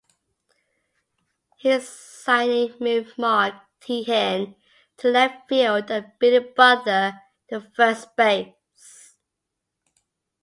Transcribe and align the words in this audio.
His 1.57 1.87
signing 1.87 2.73
moved 2.79 3.19
Mark 3.19 3.53
Teahen 3.81 4.55
to 4.97 5.09
left 5.09 5.47
field, 5.47 5.91
and 5.91 6.11
Billy 6.17 6.39
Butler 6.43 7.21
to 7.49 7.61
first 7.75 8.15
base. 8.15 9.17